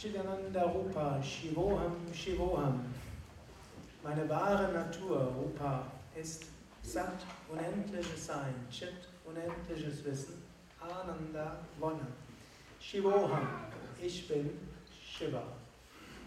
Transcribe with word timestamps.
Satchidananda 0.00 0.62
Rupa, 0.62 1.20
Shivoham, 1.22 1.94
Shivoham. 2.10 2.80
Meine 4.02 4.26
wahre 4.30 4.72
Natur, 4.72 5.30
Rupa, 5.36 5.84
ist 6.18 6.46
Sat, 6.82 7.18
unendliches 7.50 8.26
Sein, 8.28 8.54
Chit, 8.70 9.08
unendliches 9.26 10.02
Wissen, 10.02 10.42
Ananda, 10.80 11.58
Wonne. 11.78 12.06
Shivoham, 12.80 13.46
ich 14.00 14.26
bin 14.26 14.58
Shiva. 14.90 15.42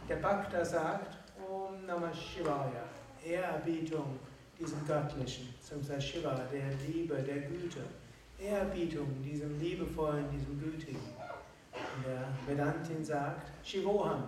Der 0.08 0.18
Bhakta 0.18 0.64
sagt, 0.64 1.18
Om 1.40 1.84
Namah 1.88 2.14
Shivaya, 2.14 2.84
Ehrerbietung 3.26 4.20
diesem 4.60 4.86
Göttlichen, 4.86 5.50
zum 5.60 5.82
Shiva, 6.00 6.36
der 6.52 6.70
Liebe, 6.88 7.16
der 7.24 7.40
Güte. 7.40 7.82
Ehrerbietung 8.38 9.08
diesem 9.24 9.60
Liebevollen, 9.60 10.30
diesem 10.30 10.60
Gütigen. 10.60 11.23
Der 12.06 12.28
Vedantin 12.48 13.04
sagt, 13.04 13.52
Shivoham, 13.64 14.24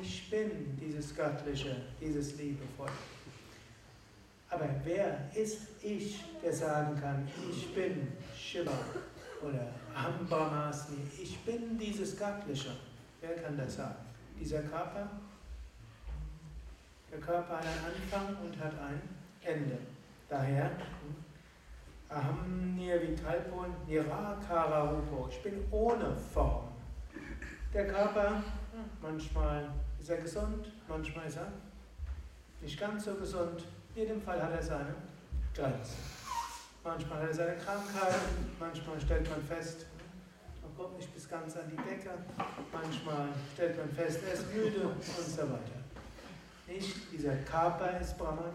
ich 0.00 0.30
bin 0.30 0.76
dieses 0.76 1.14
Göttliche, 1.14 1.76
dieses 2.00 2.36
Liebevolle. 2.36 2.92
Aber 4.50 4.68
wer 4.84 5.30
ist 5.34 5.68
ich, 5.82 6.22
der 6.42 6.52
sagen 6.52 7.00
kann, 7.00 7.26
ich 7.50 7.74
bin 7.74 8.12
Shiva 8.36 8.78
oder 9.42 9.68
Aham 9.94 10.26
Brahmasmi, 10.28 10.98
ich 11.20 11.38
bin 11.40 11.78
dieses 11.78 12.18
Göttliche? 12.18 12.76
Wer 13.20 13.36
kann 13.36 13.56
das 13.56 13.76
sagen? 13.76 14.04
Dieser 14.38 14.60
Körper? 14.62 15.08
Der 17.10 17.20
Körper 17.20 17.56
hat 17.56 17.64
einen 17.64 17.94
Anfang 17.94 18.36
und 18.44 18.58
hat 18.58 18.72
ein 18.78 19.00
Ende. 19.42 19.78
Daher 20.28 20.70
Aham 22.14 22.76
Nirvikalpo 22.76 23.64
Nirakara 23.86 24.90
Rupo. 24.90 25.28
Ich 25.30 25.42
bin 25.42 25.64
ohne 25.70 26.14
Form. 26.14 26.68
Der 27.72 27.86
Körper, 27.86 28.42
manchmal 29.00 29.70
ist 29.98 30.10
er 30.10 30.18
gesund, 30.18 30.70
manchmal 30.86 31.26
ist 31.26 31.38
er 31.38 31.50
nicht 32.60 32.78
ganz 32.78 33.06
so 33.06 33.14
gesund. 33.14 33.64
In 33.94 34.02
jedem 34.02 34.20
Fall 34.20 34.42
hat 34.42 34.52
er 34.52 34.62
seine 34.62 34.94
Grenzen. 35.54 35.96
Manchmal 36.84 37.22
hat 37.22 37.28
er 37.28 37.34
seine 37.34 37.56
Krankheit, 37.56 38.20
manchmal 38.60 39.00
stellt 39.00 39.30
man 39.30 39.42
fest, 39.42 39.86
man 40.60 40.76
kommt 40.76 40.98
nicht 40.98 41.14
bis 41.14 41.26
ganz 41.26 41.56
an 41.56 41.62
die 41.70 41.76
Decke, 41.76 42.10
manchmal 42.72 43.28
stellt 43.54 43.78
man 43.78 43.88
fest, 43.88 44.20
er 44.26 44.34
ist 44.34 44.52
müde 44.52 44.86
und 44.88 45.02
so 45.02 45.42
weiter. 45.42 45.80
Nicht 46.66 47.10
dieser 47.10 47.36
Körper 47.36 47.98
ist 48.00 48.18
Brahman, 48.18 48.52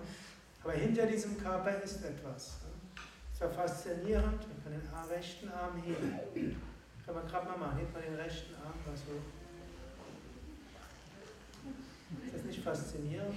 aber 0.63 0.73
hinter 0.73 1.07
diesem 1.07 1.41
Körper 1.41 1.81
ist 1.81 2.05
etwas. 2.05 2.57
Es 3.37 3.41
war 3.41 3.51
faszinierend. 3.51 4.41
Man 4.47 4.63
kann 4.63 4.71
den 4.73 5.15
rechten 5.15 5.47
Arm 5.51 5.75
heben. 5.85 6.59
Kann 7.05 7.13
man 7.13 7.27
gerade 7.27 7.45
mal 7.45 7.57
machen. 7.57 7.77
Hebt 7.77 7.93
man 7.93 8.01
den 8.01 8.15
rechten 8.15 8.55
Arm. 8.55 8.73
Was 8.89 9.01
so. 9.01 9.11
Ist 12.25 12.33
das 12.33 12.43
nicht 12.45 12.63
faszinierend? 12.63 13.35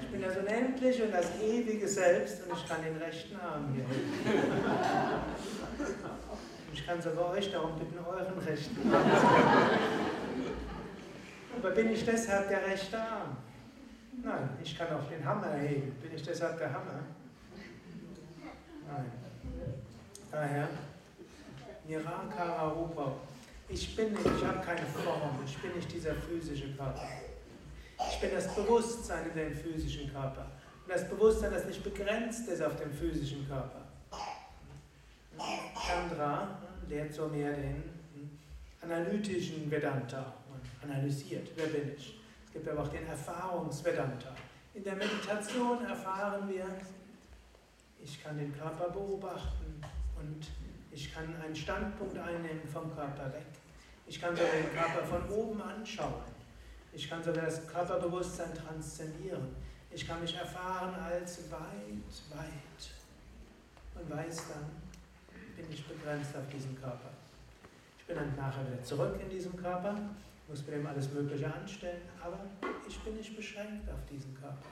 Ich 0.00 0.08
bin 0.12 0.22
das 0.22 0.36
Unendliche 0.36 1.06
und 1.06 1.12
das 1.12 1.40
ewige 1.40 1.88
Selbst 1.88 2.46
und 2.46 2.56
ich 2.56 2.68
kann 2.68 2.84
den 2.84 2.96
rechten 2.98 3.34
Arm 3.34 3.74
hier 3.74 3.82
heben. 3.82 4.12
Ich 6.72 6.86
kann 6.86 7.02
sogar 7.02 7.30
euch 7.30 7.50
darum 7.50 7.76
bitten, 7.76 7.98
euren 7.98 8.38
rechten 8.38 8.94
Arm 8.94 9.02
zu 9.02 9.10
heben. 9.10 10.54
Aber 11.58 11.70
bin 11.72 11.90
ich 11.90 12.04
deshalb 12.04 12.48
der 12.48 12.64
rechte 12.64 12.96
Arm? 12.96 13.38
Nein, 14.22 14.50
ich 14.62 14.78
kann 14.78 14.86
auch 14.92 15.08
den 15.08 15.24
Hammer 15.24 15.54
heben. 15.54 15.90
Bin 16.00 16.14
ich 16.14 16.22
deshalb 16.22 16.58
der 16.58 16.72
Hammer? 16.72 17.00
Nein. 18.96 19.10
Daher, 20.30 20.68
Nirakara 21.86 22.68
Rupa. 22.68 23.12
Ich 23.68 23.96
bin 23.96 24.12
nicht, 24.12 24.24
ich 24.24 24.44
habe 24.44 24.60
keine 24.60 24.86
Form, 24.86 25.38
ich 25.44 25.58
bin 25.58 25.74
nicht 25.74 25.92
dieser 25.92 26.14
physische 26.14 26.72
Körper. 26.76 27.08
Ich 28.10 28.20
bin 28.20 28.30
das 28.32 28.54
Bewusstsein 28.54 29.30
in 29.30 29.34
dem 29.34 29.54
physischen 29.54 30.12
Körper. 30.12 30.46
Und 30.84 30.92
das 30.92 31.08
Bewusstsein, 31.08 31.52
das 31.52 31.64
nicht 31.64 31.82
begrenzt 31.82 32.46
ist 32.48 32.62
auf 32.62 32.76
dem 32.76 32.92
physischen 32.92 33.48
Körper. 33.48 33.80
Chandra 35.86 36.58
lehrt 36.88 37.12
so 37.12 37.26
mehr 37.28 37.52
den 37.52 37.82
analytischen 38.82 39.70
Vedanta 39.70 40.34
und 40.52 40.90
analysiert, 40.90 41.48
wer 41.56 41.66
bin 41.66 41.94
ich. 41.96 42.20
Es 42.46 42.52
gibt 42.52 42.68
aber 42.68 42.82
auch 42.82 42.88
den 42.88 43.06
Erfahrungsvedanta. 43.06 44.34
In 44.74 44.84
der 44.84 44.94
Meditation 44.94 45.84
erfahren 45.84 46.48
wir, 46.48 46.66
ich 48.04 48.22
kann 48.22 48.36
den 48.36 48.54
Körper 48.56 48.90
beobachten 48.90 49.82
und 50.18 50.46
ich 50.92 51.12
kann 51.12 51.34
einen 51.42 51.56
Standpunkt 51.56 52.16
einnehmen 52.18 52.68
vom 52.70 52.94
Körper 52.94 53.32
weg. 53.32 53.46
Ich 54.06 54.20
kann 54.20 54.36
sogar 54.36 54.52
den 54.52 54.70
Körper 54.72 55.04
von 55.04 55.30
oben 55.30 55.62
anschauen. 55.62 56.34
Ich 56.92 57.08
kann 57.08 57.24
sogar 57.24 57.46
das 57.46 57.66
Körperbewusstsein 57.66 58.54
transzendieren. 58.54 59.56
Ich 59.90 60.06
kann 60.06 60.20
mich 60.20 60.36
erfahren 60.36 60.94
als 60.94 61.50
weit, 61.50 62.38
weit. 62.38 62.90
Und 63.94 64.10
weiß 64.10 64.36
dann, 64.48 64.70
bin 65.56 65.72
ich 65.72 65.86
begrenzt 65.86 66.36
auf 66.36 66.46
diesen 66.52 66.78
Körper. 66.80 67.10
Ich 67.98 68.04
bin 68.04 68.16
dann 68.16 68.36
nachher 68.36 68.66
wieder 68.66 68.82
zurück 68.82 69.18
in 69.20 69.30
diesem 69.30 69.56
Körper, 69.56 69.96
muss 70.46 70.66
mir 70.66 70.72
dem 70.72 70.86
alles 70.86 71.10
Mögliche 71.10 71.52
anstellen, 71.52 72.02
aber 72.22 72.38
ich 72.86 73.00
bin 73.00 73.16
nicht 73.16 73.34
beschränkt 73.34 73.88
auf 73.88 74.04
diesen 74.10 74.34
Körper. 74.34 74.68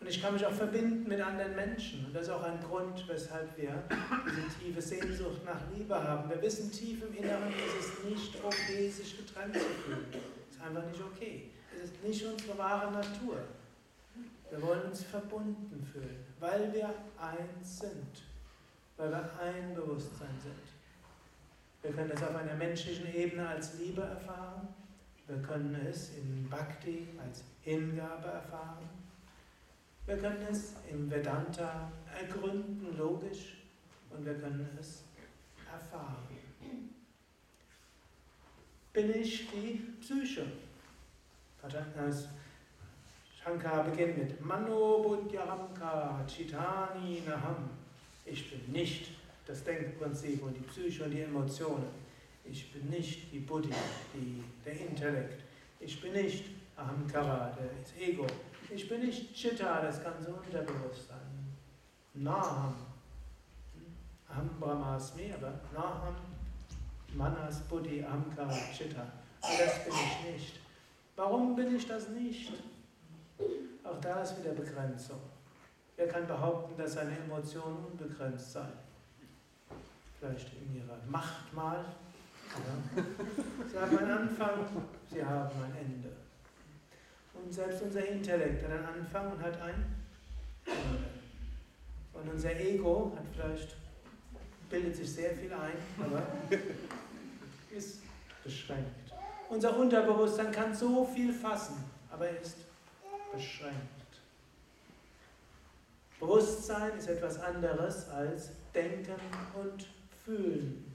Und 0.00 0.08
ich 0.08 0.20
kann 0.20 0.34
mich 0.34 0.44
auch 0.44 0.52
verbinden 0.52 1.08
mit 1.08 1.20
anderen 1.20 1.54
Menschen. 1.56 2.06
Und 2.06 2.14
das 2.14 2.24
ist 2.24 2.30
auch 2.30 2.42
ein 2.42 2.60
Grund, 2.60 3.08
weshalb 3.08 3.56
wir 3.56 3.82
diese 4.26 4.58
tiefe 4.58 4.82
Sehnsucht 4.82 5.44
nach 5.44 5.60
Liebe 5.74 5.94
haben. 5.94 6.28
Wir 6.28 6.40
wissen 6.42 6.70
tief 6.70 7.02
im 7.02 7.14
Inneren, 7.14 7.48
es 7.48 7.86
ist 7.86 8.04
nicht 8.04 8.44
okay, 8.44 8.88
sich 8.88 9.16
getrennt 9.16 9.54
zu 9.54 9.60
fühlen. 9.60 10.06
Es 10.50 10.56
ist 10.56 10.62
einfach 10.62 10.86
nicht 10.86 11.00
okay. 11.00 11.50
Es 11.74 11.90
ist 11.90 12.04
nicht 12.04 12.24
unsere 12.24 12.58
wahre 12.58 12.92
Natur. 12.92 13.38
Wir 14.50 14.62
wollen 14.62 14.82
uns 14.82 15.02
verbunden 15.02 15.84
fühlen, 15.92 16.24
weil 16.38 16.72
wir 16.72 16.94
eins 17.18 17.80
sind, 17.80 18.22
weil 18.96 19.10
wir 19.10 19.30
ein 19.42 19.74
Bewusstsein 19.74 20.38
sind. 20.40 20.54
Wir 21.82 21.92
können 21.92 22.12
es 22.14 22.22
auf 22.22 22.34
einer 22.34 22.54
menschlichen 22.54 23.12
Ebene 23.14 23.48
als 23.48 23.78
Liebe 23.78 24.02
erfahren. 24.02 24.68
Wir 25.26 25.38
können 25.38 25.74
es 25.88 26.10
in 26.16 26.48
Bhakti 26.48 27.08
als 27.24 27.42
Hingabe 27.62 28.28
erfahren. 28.28 28.88
Wir 30.06 30.16
können 30.18 30.46
es 30.48 30.74
im 30.88 31.10
Vedanta 31.10 31.90
ergründen, 32.16 32.96
logisch, 32.96 33.56
und 34.10 34.24
wir 34.24 34.34
können 34.34 34.68
es 34.78 35.02
erfahren. 35.70 36.28
Bin 38.92 39.20
ich 39.20 39.50
die 39.50 39.82
Psyche? 40.00 40.46
Shankara 43.42 43.82
beginnt 43.82 44.16
mit 44.18 44.40
Mano 44.40 45.02
Buddhyahamka 45.02 46.24
Chitani 46.26 47.22
Naham. 47.26 47.68
Ich 48.24 48.50
bin 48.50 48.72
nicht 48.72 49.10
das 49.44 49.64
Denkprinzip 49.64 50.42
und 50.42 50.54
die 50.54 50.62
Psyche 50.62 51.04
und 51.04 51.10
die 51.10 51.22
Emotionen. 51.22 51.88
Ich 52.44 52.72
bin 52.72 52.88
nicht 52.88 53.32
die 53.32 53.40
Buddhi, 53.40 53.70
die, 54.14 54.42
der 54.64 54.80
Intellekt. 54.88 55.42
Ich 55.80 56.00
bin 56.00 56.12
nicht 56.12 56.44
Ahamkara, 56.76 57.56
das 57.56 58.00
Ego. 58.00 58.26
Ich 58.86 58.90
bin 58.90 59.00
nicht 59.00 59.34
Chitta, 59.34 59.80
das 59.80 60.00
ganze 60.00 60.32
Unterbewusstsein. 60.32 61.18
Naham. 62.14 62.72
Aham 64.28 64.50
Brahmasmi, 64.60 65.34
aber 65.36 65.54
Naham, 65.74 66.14
Manas, 67.14 67.62
Buddhi, 67.62 68.04
Ahamkara, 68.04 68.56
Chitta. 68.72 69.04
das 69.40 69.84
bin 69.84 69.92
ich 69.92 70.32
nicht. 70.34 70.60
Warum 71.16 71.56
bin 71.56 71.74
ich 71.74 71.88
das 71.88 72.10
nicht? 72.10 72.52
Auch 73.82 74.00
da 74.00 74.22
ist 74.22 74.38
wieder 74.38 74.52
Begrenzung. 74.52 75.18
Wer 75.96 76.06
kann 76.06 76.28
behaupten, 76.28 76.80
dass 76.80 76.92
seine 76.92 77.18
Emotionen 77.18 77.86
unbegrenzt 77.86 78.52
seien? 78.52 78.72
Vielleicht 80.20 80.48
in 80.62 80.76
ihrer 80.76 80.98
Macht 81.08 81.52
mal. 81.52 81.84
Ja. 82.54 83.02
Sie 83.68 83.78
haben 83.80 83.98
einen 83.98 84.10
Anfang, 84.12 84.64
sie 85.10 85.24
haben 85.24 85.50
ein 85.64 85.76
Ende. 85.76 86.25
Und 87.42 87.52
selbst 87.52 87.82
unser 87.82 88.06
Intellekt 88.06 88.64
hat 88.64 88.72
einen 88.72 88.86
Anfang 88.86 89.32
und 89.32 89.42
hat 89.42 89.60
ein. 89.60 89.84
Und 92.12 92.30
unser 92.32 92.58
Ego 92.58 93.12
hat 93.16 93.24
vielleicht, 93.32 93.76
bildet 94.70 94.96
sich 94.96 95.12
sehr 95.12 95.30
viel 95.32 95.52
ein, 95.52 95.76
aber 96.04 96.26
ist 97.70 98.00
beschränkt. 98.42 99.12
Unser 99.48 99.78
Unterbewusstsein 99.78 100.50
kann 100.50 100.74
so 100.74 101.04
viel 101.04 101.32
fassen, 101.32 101.84
aber 102.10 102.28
ist 102.30 102.56
beschränkt. 103.32 103.76
Bewusstsein 106.18 106.96
ist 106.98 107.08
etwas 107.08 107.38
anderes 107.38 108.08
als 108.08 108.50
Denken 108.74 109.20
und 109.54 109.86
Fühlen. 110.24 110.92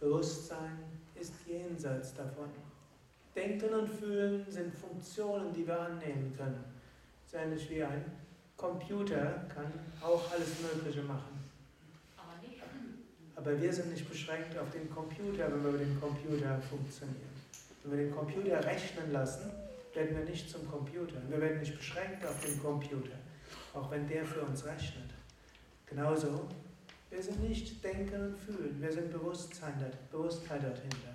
Bewusstsein 0.00 0.78
ist 1.14 1.34
jenseits 1.46 2.14
davon. 2.14 2.48
Denken 3.34 3.72
und 3.74 3.88
Fühlen 3.88 4.44
sind 4.48 4.74
Funktionen, 4.74 5.52
die 5.52 5.66
wir 5.66 5.78
annehmen 5.78 6.34
können. 6.36 6.64
So 7.26 7.36
ähnlich 7.36 7.70
wie 7.70 7.82
ein 7.82 8.04
Computer 8.56 9.44
kann 9.54 9.72
auch 10.02 10.30
alles 10.32 10.48
Mögliche 10.60 11.02
machen. 11.02 11.38
Aber 13.36 13.58
wir 13.58 13.72
sind 13.72 13.90
nicht 13.90 14.06
beschränkt 14.08 14.58
auf 14.58 14.70
den 14.70 14.90
Computer, 14.90 15.50
wenn 15.50 15.64
wir 15.64 15.72
mit 15.72 15.80
dem 15.80 16.00
Computer 16.00 16.60
funktionieren. 16.60 17.30
Wenn 17.82 17.98
wir 17.98 18.04
den 18.06 18.14
Computer 18.14 18.62
rechnen 18.62 19.12
lassen, 19.12 19.50
werden 19.94 20.18
wir 20.18 20.24
nicht 20.24 20.50
zum 20.50 20.70
Computer. 20.70 21.16
Wir 21.28 21.40
werden 21.40 21.60
nicht 21.60 21.76
beschränkt 21.76 22.24
auf 22.26 22.44
den 22.44 22.60
Computer, 22.60 23.16
auch 23.72 23.90
wenn 23.90 24.06
der 24.08 24.26
für 24.26 24.42
uns 24.42 24.64
rechnet. 24.66 25.10
Genauso, 25.86 26.48
wir 27.08 27.22
sind 27.22 27.40
nicht 27.48 27.82
denken 27.82 28.20
und 28.20 28.36
fühlen, 28.36 28.76
wir 28.78 28.92
sind 28.92 29.10
Bewusstsein, 29.10 29.74
Bewusstheit 30.12 30.62
dahinter. 30.62 31.14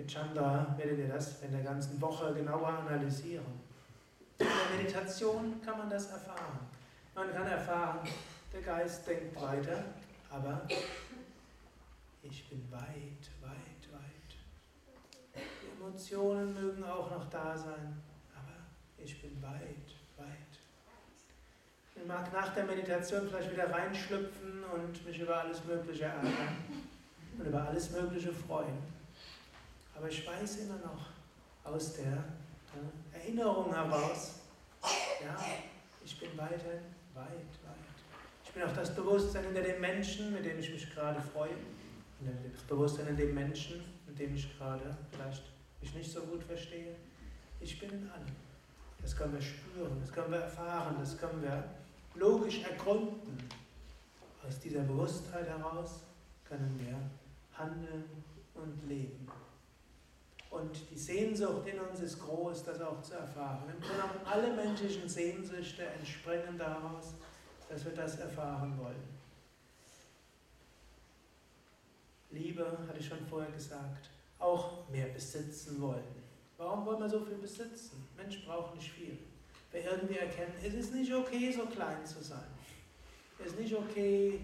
Mit 0.00 0.10
Chandra 0.10 0.74
werdet 0.78 0.98
ihr 0.98 1.08
das 1.08 1.42
in 1.42 1.52
der 1.52 1.60
ganzen 1.60 2.00
Woche 2.00 2.32
genauer 2.32 2.68
analysieren. 2.68 3.60
In 4.38 4.46
der 4.46 4.78
Meditation 4.78 5.60
kann 5.62 5.76
man 5.76 5.90
das 5.90 6.10
erfahren. 6.10 6.58
Man 7.14 7.30
kann 7.30 7.46
erfahren, 7.46 7.98
der 8.50 8.62
Geist 8.62 9.06
denkt 9.06 9.38
weiter, 9.38 9.84
aber 10.30 10.62
ich 12.22 12.48
bin 12.48 12.66
weit, 12.70 13.28
weit, 13.42 13.92
weit. 13.92 14.32
Die 15.36 15.78
Emotionen 15.78 16.54
mögen 16.54 16.82
auch 16.82 17.10
noch 17.10 17.28
da 17.28 17.54
sein, 17.54 18.00
aber 18.34 18.54
ich 18.96 19.20
bin 19.20 19.42
weit, 19.42 19.96
weit. 20.16 20.60
Ich 21.94 22.06
mag 22.06 22.32
nach 22.32 22.54
der 22.54 22.64
Meditation 22.64 23.28
vielleicht 23.28 23.52
wieder 23.52 23.70
reinschlüpfen 23.70 24.64
und 24.64 25.04
mich 25.04 25.20
über 25.20 25.42
alles 25.42 25.62
Mögliche 25.66 26.04
ärgern 26.04 26.56
und 27.36 27.46
über 27.46 27.68
alles 27.68 27.90
Mögliche 27.90 28.32
freuen. 28.32 28.99
Aber 30.00 30.08
ich 30.08 30.26
weiß 30.26 30.60
immer 30.60 30.78
noch 30.78 31.08
aus 31.70 31.92
der 31.92 32.24
Erinnerung 33.12 33.70
heraus, 33.70 34.36
ja, 35.22 35.36
ich 36.02 36.18
bin 36.18 36.30
weiterhin 36.38 36.80
weit, 37.12 37.26
weit. 37.26 37.76
Ich 38.42 38.50
bin 38.50 38.62
auch 38.62 38.72
das 38.72 38.94
Bewusstsein 38.94 39.44
hinter 39.44 39.60
dem 39.60 39.78
Menschen, 39.78 40.32
mit 40.32 40.42
dem 40.46 40.58
ich 40.58 40.70
mich 40.70 40.90
gerade 40.94 41.20
freue. 41.20 41.50
Das 42.50 42.62
Bewusstsein 42.62 43.08
in 43.08 43.16
dem 43.18 43.34
Menschen, 43.34 43.84
mit 44.06 44.18
dem 44.18 44.34
ich 44.34 44.56
gerade 44.56 44.96
vielleicht 45.12 45.42
mich 45.82 45.94
nicht 45.94 46.10
so 46.10 46.22
gut 46.22 46.44
verstehe. 46.44 46.96
Ich 47.60 47.78
bin 47.78 47.90
in 47.90 48.10
allem. 48.10 48.24
Das 49.02 49.14
können 49.14 49.34
wir 49.34 49.42
spüren, 49.42 50.00
das 50.00 50.10
können 50.10 50.32
wir 50.32 50.38
erfahren, 50.38 50.96
das 50.98 51.18
können 51.18 51.42
wir 51.42 51.62
logisch 52.14 52.62
ergründen. 52.62 53.36
Aus 54.48 54.58
dieser 54.60 54.80
Bewusstheit 54.80 55.46
heraus 55.46 56.04
können 56.48 56.80
wir 56.82 56.96
handeln 57.58 58.04
und 58.54 58.88
leben. 58.88 59.28
Und 60.50 60.90
die 60.90 60.98
Sehnsucht 60.98 61.66
in 61.68 61.78
uns 61.78 62.00
ist 62.00 62.18
groß, 62.18 62.64
das 62.64 62.80
auch 62.80 63.00
zu 63.02 63.14
erfahren. 63.14 63.62
Im 63.68 63.80
Grunde 63.80 63.94
genommen 63.94 64.20
alle 64.24 64.52
menschlichen 64.52 65.08
Sehnsüchte 65.08 65.86
entspringen 65.86 66.58
daraus, 66.58 67.14
dass 67.68 67.84
wir 67.84 67.92
das 67.92 68.18
erfahren 68.18 68.76
wollen. 68.76 69.20
Liebe, 72.30 72.78
hatte 72.88 72.98
ich 72.98 73.06
schon 73.06 73.24
vorher 73.26 73.50
gesagt, 73.52 74.10
auch 74.40 74.88
mehr 74.88 75.06
besitzen 75.06 75.80
wollen. 75.80 76.20
Warum 76.56 76.84
wollen 76.84 77.00
wir 77.00 77.08
so 77.08 77.24
viel 77.24 77.36
besitzen? 77.36 78.06
Mensch 78.16 78.44
braucht 78.44 78.74
nicht 78.74 78.90
viel. 78.90 79.18
Wir 79.70 79.84
irgendwie 79.84 80.18
erkennen, 80.18 80.54
es 80.64 80.74
ist 80.74 80.92
nicht 80.92 81.12
okay, 81.14 81.52
so 81.52 81.66
klein 81.66 82.04
zu 82.04 82.22
sein. 82.22 82.46
Es 83.38 83.52
ist 83.52 83.58
nicht 83.58 83.74
okay, 83.74 84.40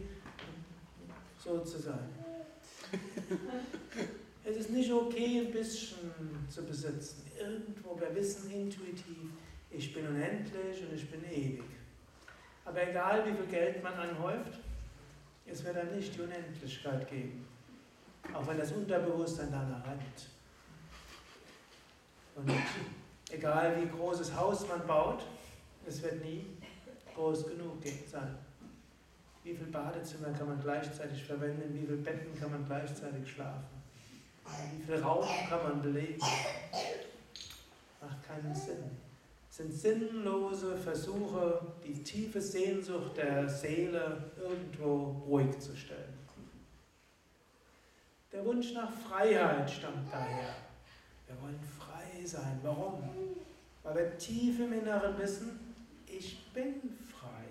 so 1.43 1.61
zu 1.61 1.79
sein. 1.79 2.09
Es 4.49 4.57
ist 4.59 4.71
nicht 4.71 4.93
okay, 4.93 5.41
ein 5.45 5.51
bisschen 5.51 6.13
zu 6.49 6.65
besitzen. 6.65 7.29
Irgendwo, 7.37 7.99
wir 7.99 8.15
wissen 8.15 8.49
intuitiv, 8.53 9.33
ich 9.73 9.93
bin 9.93 10.07
unendlich 10.07 10.85
und 10.85 10.95
ich 10.95 11.11
bin 11.11 11.25
ewig. 11.25 11.65
Aber 12.65 12.89
egal, 12.89 13.27
wie 13.27 13.37
viel 13.37 13.47
Geld 13.47 13.83
man 13.83 13.95
anhäuft, 13.95 14.61
es 15.47 15.65
wird 15.65 15.77
dann 15.77 15.93
nicht 15.97 16.15
die 16.15 16.21
Unendlichkeit 16.21 17.11
geben. 17.11 17.45
Auch 18.33 18.47
wenn 18.47 18.57
das 18.57 18.71
Unterbewusstsein 18.71 19.49
danach 19.51 19.85
rennt. 19.85 20.29
Und 22.37 22.53
egal, 23.33 23.83
wie 23.83 23.89
großes 23.89 24.33
Haus 24.37 24.69
man 24.69 24.87
baut, 24.87 25.27
es 25.89 26.01
wird 26.05 26.25
nie 26.25 26.47
groß 27.17 27.49
genug 27.49 27.83
sein. 28.09 28.39
Wie 29.43 29.55
viele 29.55 29.71
Badezimmer 29.71 30.31
kann 30.31 30.47
man 30.47 30.61
gleichzeitig 30.61 31.25
verwenden? 31.25 31.75
Wie 31.75 31.85
viele 31.85 31.97
Betten 31.97 32.39
kann 32.39 32.53
man 32.53 32.65
gleichzeitig 32.65 33.29
schlafen? 33.29 33.76
Wie 34.77 34.83
viel 34.83 35.03
Raum 35.03 35.27
kann 35.49 35.63
man 35.63 35.83
belegen? 35.83 36.21
Macht 38.01 38.23
keinen 38.27 38.55
Sinn. 38.55 38.91
Es 39.49 39.57
sind 39.57 39.73
sinnlose 39.73 40.77
Versuche, 40.77 41.61
die 41.83 42.03
tiefe 42.03 42.41
Sehnsucht 42.41 43.17
der 43.17 43.49
Seele 43.49 44.31
irgendwo 44.39 45.23
ruhig 45.27 45.59
zu 45.59 45.75
stellen. 45.75 46.19
Der 48.33 48.45
Wunsch 48.45 48.75
nach 48.75 48.91
Freiheit 48.91 49.71
stammt 49.71 50.13
daher. 50.13 50.55
Wir 51.27 51.41
wollen 51.41 51.59
frei 51.79 52.25
sein. 52.25 52.61
Warum? 52.63 53.03
Weil 53.83 53.95
wir 53.95 54.19
tief 54.19 54.61
im 54.61 54.75
Inneren 54.75 55.17
wissen, 55.17 55.59
ich 56.07 56.53
bin 56.53 56.75
frei. 57.11 57.47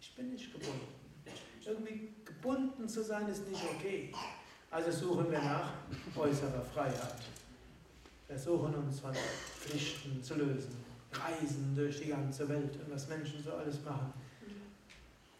Ich 0.00 0.14
bin 0.14 0.30
nicht 0.30 0.52
gebunden. 0.52 0.88
Irgendwie 1.64 2.12
gebunden 2.24 2.88
zu 2.88 3.02
sein 3.02 3.28
ist 3.28 3.48
nicht 3.48 3.62
okay. 3.64 4.12
Also 4.70 4.90
suchen 4.90 5.30
wir 5.30 5.40
nach 5.40 5.72
äußerer 6.14 6.62
Freiheit. 6.74 7.14
Wir 8.26 8.38
suchen 8.38 8.74
uns 8.74 9.00
von 9.00 9.14
Pflichten 9.14 10.22
zu 10.22 10.34
lösen, 10.34 10.84
reisen 11.10 11.74
durch 11.74 12.00
die 12.02 12.08
ganze 12.08 12.46
Welt 12.50 12.78
und 12.84 12.92
was 12.92 13.08
Menschen 13.08 13.42
so 13.42 13.52
alles 13.52 13.82
machen. 13.82 14.12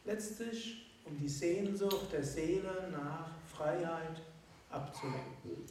Letztlich 0.06 0.86
um 1.04 1.19
die 1.19 1.28
Sehnsucht 1.28 2.10
der 2.10 2.25
Seele 2.25 2.88
nach 2.90 3.28
Freiheit 3.54 4.22
abzulenken. 4.70 5.66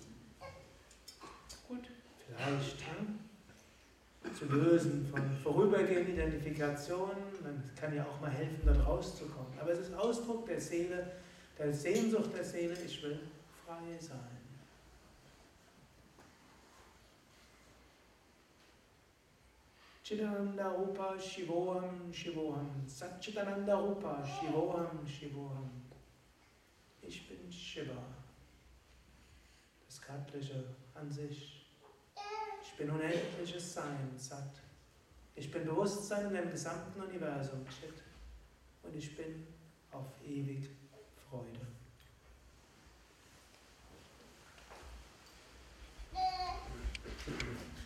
Gut, 1.67 1.87
vielleicht 2.27 2.81
hm? 2.81 3.19
zu 4.37 4.45
lösen 4.45 5.07
von 5.09 5.31
vorübergehenden 5.41 6.13
Identifikationen, 6.13 7.17
man 7.41 7.63
kann 7.75 7.95
ja 7.95 8.05
auch 8.05 8.21
mal 8.21 8.29
helfen, 8.29 8.61
dort 8.65 8.85
rauszukommen. 8.85 9.51
Aber 9.59 9.71
es 9.71 9.79
ist 9.79 9.93
Ausdruck 9.95 10.45
der 10.45 10.61
Seele, 10.61 11.11
der 11.57 11.73
Sehnsucht 11.73 12.29
der 12.35 12.43
Seele, 12.43 12.75
ich 12.85 13.01
will 13.01 13.19
frei 13.67 13.97
sein. 13.99 14.37
Chidananda 20.03 20.69
Rupa 20.69 21.19
Shivoham 21.19 22.13
Shivoham 22.13 22.87
Satchitananda 22.87 23.75
Rupa 23.75 24.23
Shivoham 24.25 25.05
Shivoham 25.05 25.69
Ich 27.01 27.27
bin 27.27 27.51
Shiva, 27.51 28.03
das 29.85 30.01
Göttliche 30.01 30.63
an 30.93 31.11
sich. 31.11 31.65
Ich 32.61 32.73
bin 32.77 32.89
unendliches 32.89 33.73
Sein, 33.73 34.13
Sat. 34.15 34.61
Ich 35.35 35.51
bin 35.51 35.65
Bewusstsein 35.65 36.27
in 36.27 36.33
dem 36.33 36.49
gesamten 36.49 37.01
Universum, 37.01 37.65
Chit. 37.67 38.01
Und 38.83 38.95
ich 38.95 39.15
bin 39.15 39.45
auf 39.91 40.07
ewig 40.25 40.69
Freude. 41.29 41.76